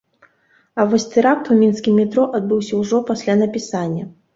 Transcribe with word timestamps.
А 0.79 0.85
вось 0.93 1.05
тэракт 1.11 1.53
у 1.53 1.59
мінскім 1.61 2.03
метро 2.03 2.27
адбыўся 2.41 2.85
ўжо 2.85 3.07
пасля 3.15 3.33
напісання. 3.49 4.15